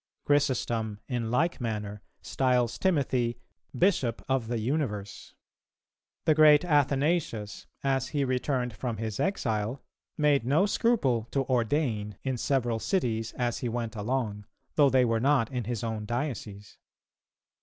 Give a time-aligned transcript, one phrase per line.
[0.25, 3.37] Chrysostom, in like manner, styles Timothy,
[3.77, 5.35] Bishop of the universe.....
[6.25, 9.83] The great Athanasius, as he returned from his exile,
[10.17, 15.19] made no scruple to ordain in several cities as he went along, though they were
[15.19, 16.79] not in his own diocese.